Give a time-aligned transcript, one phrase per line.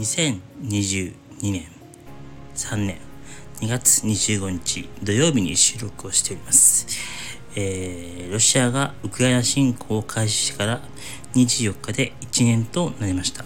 [0.00, 1.66] 2022年
[2.54, 2.96] 3年
[3.60, 6.86] 2月25日土曜日に収録をしております。
[7.54, 10.80] えー、ロシアがウクライナ侵攻を開始してから
[11.34, 13.44] 24日で1年となりました。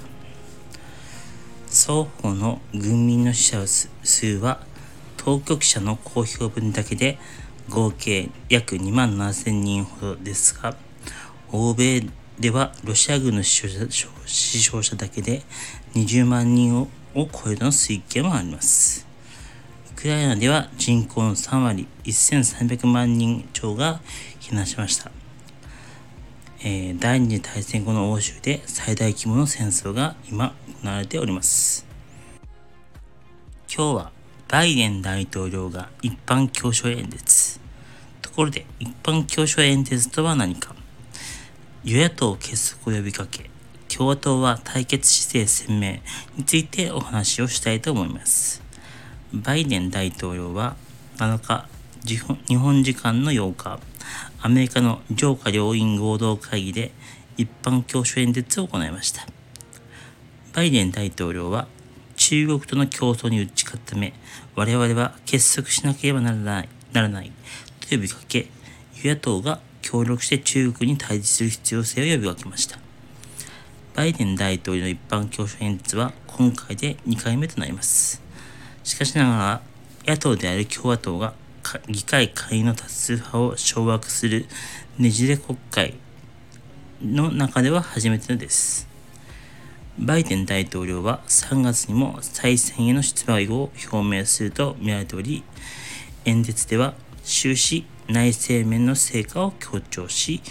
[1.69, 4.61] 双方の軍民の死者数は
[5.17, 7.19] 当局者の公表分だけで
[7.69, 10.77] 合計約2万7000人ほどですが、
[11.51, 12.07] 欧米
[12.39, 15.43] ではロシア軍の死傷者だけで
[15.95, 19.07] 20万人を超えるの推計もあります。
[19.93, 24.01] ウクライナでは人口の3割1300万人超が
[24.41, 25.13] 避難しました。
[26.61, 31.87] えー、第二次大戦後の欧州で最大規模の戦争が今行われております。
[33.73, 34.13] 今日は
[34.49, 37.61] バイデン大統領が一般教書演説。
[38.23, 40.75] ところで一般教書演説とは何か？
[41.85, 43.51] 与野党結束を呼びかけ、
[43.95, 45.99] 共和党は対決姿勢鮮明
[46.35, 48.63] についてお話をしたいと思います。
[49.35, 50.77] バイデン大統領は
[51.19, 51.69] 7日、
[52.49, 53.81] 日本時間の8日、
[54.41, 56.93] アメリカの上下両院合同会議で
[57.37, 59.27] 一般教書演説を行いました。
[60.55, 61.69] バイデン大統領は
[62.17, 64.15] 中国との競争に打ち勝つため
[64.55, 67.33] 我々は結束しなければならないならない
[67.81, 68.47] と呼びかけ
[68.95, 72.79] 与野党が協力して中国に対峙する必要性を呼びかけました
[73.95, 78.23] バイデン大統領の一般教書演説は今回で2回目となります
[78.83, 79.61] しかしながら
[80.07, 81.35] 野党である共和党が
[81.89, 84.47] 議会下院の多数派を掌握する
[84.99, 85.95] ねじれ国会
[87.03, 88.89] の中では初めてです。
[89.99, 95.45] バイデン大統領は3月にも再選への出馬を表明すると見られており、
[96.25, 100.43] 演説では終始内政面の成果を強調し、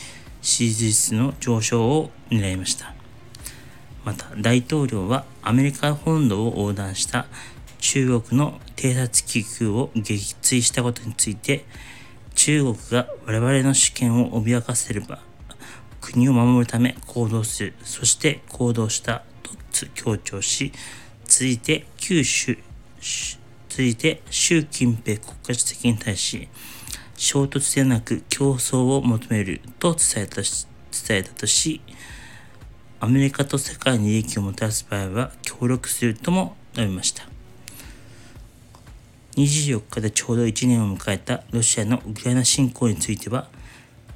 [0.41, 2.93] 支持率の上昇を狙いました。
[4.05, 7.25] また大統領はアメリカ本土を横断した
[7.79, 11.65] 中国の偵察気球を撃墜したことについて
[12.35, 15.19] 中国が我々の主権を脅かせれば
[16.01, 19.23] 国を守るため行動するそして行動した
[19.71, 20.71] と強調し
[21.25, 22.57] 続いて旧州
[23.69, 26.47] 続いて習近平国家主席に対し
[27.23, 31.79] 衝突ではなく競争を求めると伝えた伝えたとし
[32.99, 37.25] アメリカと世界に利益をもたらす場合は協力するとも述べました。
[39.37, 43.47] 24日でちょうど1年を迎えたロシアのウクライナ侵攻については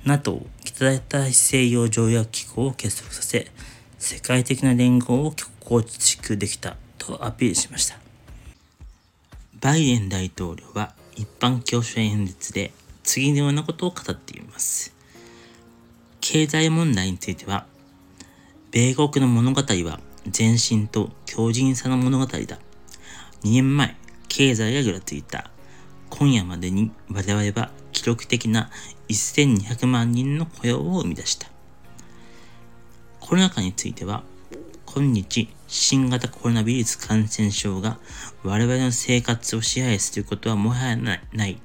[0.04, 3.48] NATO 北大西洋条約機構を結束させ
[3.98, 7.98] 世界的な連合を構築できたとアピールしました。
[9.62, 12.72] バイデン大統領は一般教書演説で
[13.08, 14.94] 次のようなことを語っています
[16.22, 17.66] 経済問題については
[18.72, 20.00] 米国の物語は
[20.38, 22.58] 前進と強靭さの物語だ2
[23.44, 23.96] 年前
[24.28, 25.50] 経済がぐらついた。
[26.10, 28.70] 今夜までに我々は記録的な
[29.10, 31.48] 1200万人の雇用を生み出した。
[33.20, 34.24] コロナ禍については、
[34.86, 37.98] 今日新型コロナウイルス感染症が
[38.44, 41.16] 我々の生活を支配することはもはやな
[41.48, 41.60] い。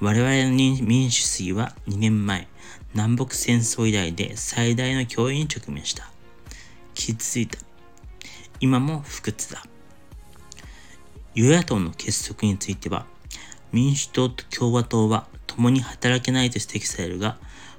[0.00, 2.46] 我々の民主主義は2年前、
[2.94, 6.08] 南北戦争以来で最大の脅威に直面した。
[6.94, 7.58] 傷ついた。
[8.60, 9.64] 今も不屈だ。
[11.34, 13.06] 与野党の結束については、
[13.72, 17.36] 民主党と共和党は共に働けないと指摘されるが、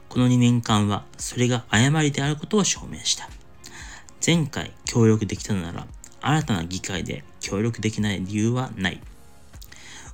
[0.09, 3.29] この2年間はそれが誤りであることを証明した。
[4.25, 5.87] 前回協力できたのなら、
[6.19, 9.01] 新たな議会で協力できない理由はない。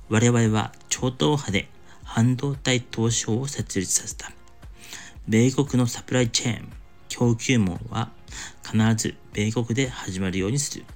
[0.08, 1.68] 我々は超党派で
[2.16, 4.32] 半導体投資法を設立させた。
[5.28, 6.72] 米国のサプライチェーン、
[7.10, 8.10] 供給網は
[8.64, 10.86] 必ず米国で始まるようにする。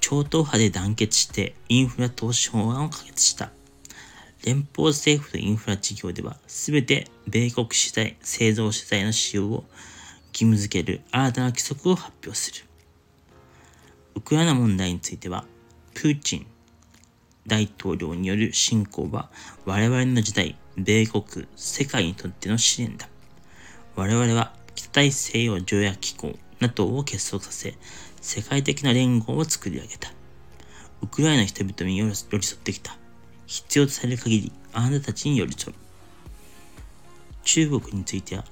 [0.00, 3.50] 超党派で団結してインフラ投資法案を可決した。
[4.46, 9.64] 連邦政府のインフラ事業では、すべて米国資材、製造資材の使用を
[10.28, 12.66] 義務付ける新たな規則を発表する。
[14.14, 15.44] ウクライナ問題については、
[15.92, 16.46] プーチン
[17.46, 19.30] 大統領による侵攻は
[19.66, 23.08] 我々の時代、米国、世界にとっての試練だ。
[23.96, 27.74] 我々は北大西洋条約機構 NATO を結束させ、
[28.20, 30.10] 世界的な連合を作り上げた。
[31.02, 32.96] ウクライナ人々に寄り添ってきた。
[33.46, 35.76] 必要とされる限り、あなたたちに寄り添う。
[37.44, 38.44] 中国については、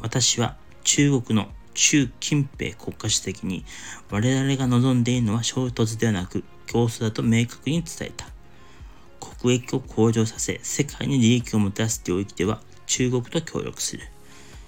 [0.00, 3.64] 私は中国の習近平国家主席に
[4.10, 8.29] 我々が望んでいるのは衝突ではなく競争だと明確に伝えた。
[9.40, 14.02] 国益を向上させ、世界に利益をもたらす領域では中国と協力する。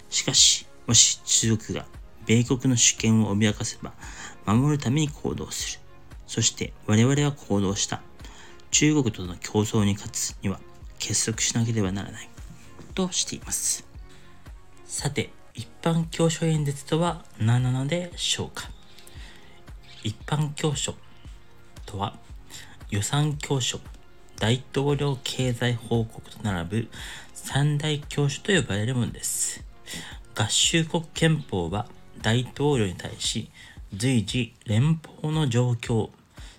[0.08, 1.86] しかし、もし中国が
[2.26, 3.92] 米国の主権を脅かせば、
[4.46, 5.80] 守るために行動する。
[6.26, 8.00] そして我々は行動した。
[8.70, 10.58] 中国との競争に勝つには
[10.98, 12.28] 結束しなければならない。
[12.94, 13.86] としています。
[14.86, 18.70] さて、一般教書演説とは何なのでしょうか
[20.02, 20.94] 一般教書
[21.84, 22.16] とは
[22.90, 23.80] 予算教書、
[24.42, 26.88] 大統領経済報告と並ぶ
[27.32, 29.62] 三大教書と呼ばれるものです。
[30.34, 31.86] 合衆国憲法は
[32.22, 33.52] 大統領に対し
[33.96, 36.10] 随時連邦の状況、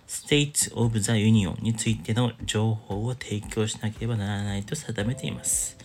[0.08, 5.78] States of the Union についての情報を提供しなければならないと定めています。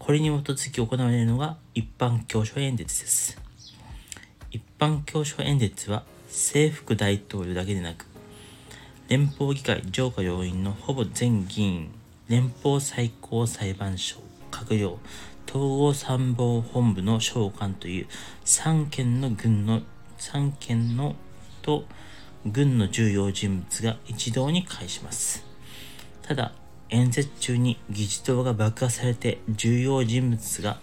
[0.00, 3.40] これに基づき行われるのが一般教書演説です。
[4.50, 8.07] 一般教書演説は政府大統領だけでなく、
[9.08, 11.88] 連邦議会上下両院のほぼ全議員、
[12.28, 14.18] 連邦最高裁判所、
[14.50, 14.98] 閣僚、
[15.48, 18.06] 統合参謀本部の召喚という
[18.44, 19.80] 3県の軍の、
[20.18, 21.16] 3県の
[21.62, 21.84] と
[22.44, 25.42] 軍の重要人物が一堂に会します。
[26.20, 26.52] ただ、
[26.90, 30.80] 演説中に議事堂が爆破されて重要人物が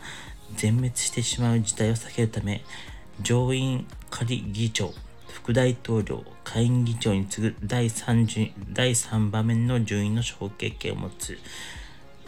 [0.55, 2.63] 全滅してしまう事態を避けるため、
[3.21, 4.95] 上院仮議長、
[5.35, 11.37] 副大統領、下院議長に次ぐ第 3, 順第3番目の順位の承継権を持つ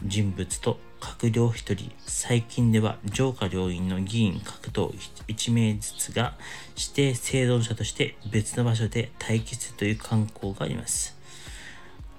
[0.06, 4.94] 人物と閣僚1人、最近では上下両院の議員各党
[5.30, 6.36] 1名ずつが
[6.76, 11.18] 指定生存者として別の場所で待機するという慣行があります。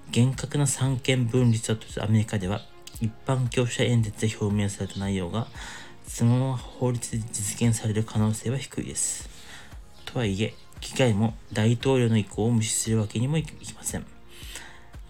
[0.09, 2.61] 厳格な三権分立をとするアメリカでは、
[2.99, 5.47] 一般教者演説で表明された内容が、
[6.07, 9.29] そのまま法律で実現される可能性は低いです。
[10.05, 14.05] とはいえ、機械も大統領の意向を無視するわけにもいきません。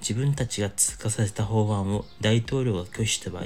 [0.02, 3.44] 自分たちが通過させた法案を大統領が拒否した場合、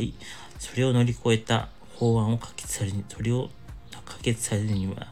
[0.60, 3.50] それを乗り越えた法案を可決される、それを
[4.06, 5.08] 可決されるには、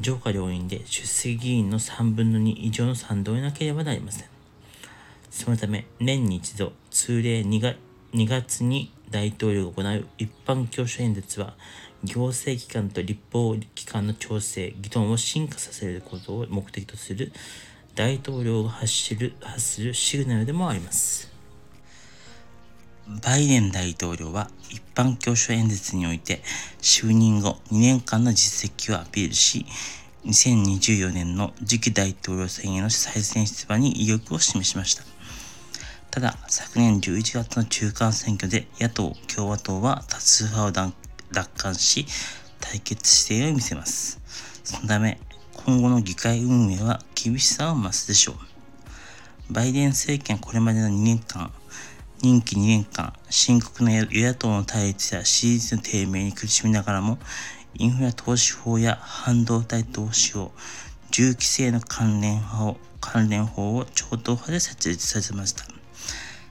[0.00, 4.28] 上下両院で出席議員の3分の2以上の賛同を得なければなりません。
[5.30, 7.74] そのため、年に一度、通例 2, が
[8.12, 11.54] 2月に大統領が行う一般教書演説は、
[12.04, 17.32] 行政機関と立法機関の調整、議論を進化させることを目的とする
[17.94, 21.32] 大統領が発する発するシグナルでもあります。
[23.24, 26.42] バイデン大統領は一般教書演説において
[26.80, 29.66] 就任後2年間の実績をアピールし、
[30.26, 35.04] 2024年の次期大統領選への再選出馬に意欲を示しました。
[36.10, 40.92] ただ、昨年11月の中間選挙で野党・共和党は多数派を
[41.30, 42.06] 奪還し、
[42.60, 44.20] 対決姿勢を見せます。
[44.64, 45.20] そのため、
[45.54, 49.52] 今後の議会運営は厳しさを増すでしょう。
[49.52, 51.52] バイデン政権これまでの2年間、
[52.22, 57.18] 任期2年間、深刻な与野党の対立や支持率の低迷に苦しみながらも、
[57.74, 60.52] インフラ投資法や半導体投資法、
[61.10, 65.64] 銃規制の関連法関連法を超党派で設立させました。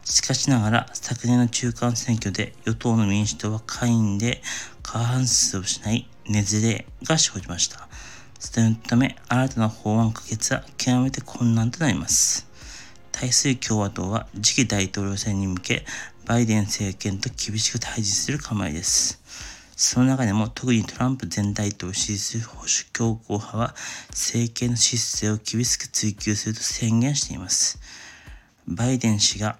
[0.09, 4.41] しかしながら、昨年の中間選挙で与党の民主党は下院で
[4.81, 7.89] 過半数を失い、ねずれが生じました。
[8.39, 12.47] そのため、新たな法案可決は極めて困難となります。
[13.11, 15.85] 対する共和党は次期大統領選に向け、
[16.25, 19.21] バイデン政権と厳しく対峙する構えです。
[19.75, 23.75] その中でも特にトランプ前大統領を支持する保守強硬派は
[24.11, 27.79] 政権の姿勢を厳しく追及すると宣言しています。
[28.67, 29.59] バイデン氏が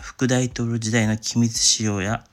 [0.00, 2.24] 副大統領時代の機密資料や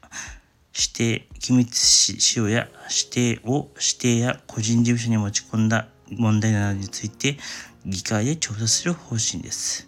[0.73, 7.37] 指定、機密資料や指定を指定や個人事務所に持ち込んだ問題などについて
[7.85, 9.87] 議会で調査する方針です。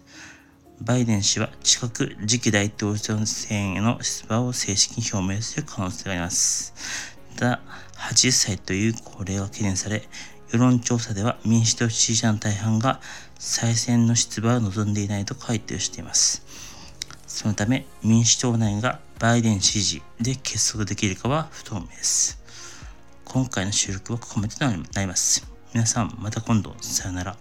[0.80, 6.74] バイデン氏は近く次期大統領選への出馬を正式に表明する可能性があります。
[7.36, 7.60] ただ、
[7.96, 10.02] 80歳という高齢が懸念され、
[10.50, 13.00] 世論調査では民主党支持者の大半が
[13.38, 16.42] 再選の出馬を望んでいないと回答しています。
[17.30, 22.42] そのため民主党内がバイデン支持で結束できるかは不透明です。
[23.24, 25.48] 今回の収録はここまでとなります。
[25.72, 27.36] 皆さんまた今度さよなら。